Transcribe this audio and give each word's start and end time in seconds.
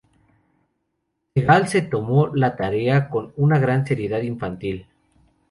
Segal 1.35 1.67
se 1.67 1.83
tomó 1.83 2.29
la 2.33 2.55
tarea 2.55 3.07
con 3.07 3.33
una 3.35 3.59
gran 3.59 3.85
seriedad 3.85 4.21
infantil. 4.23 4.87